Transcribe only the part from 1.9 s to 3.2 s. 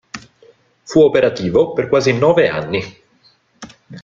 nove anni.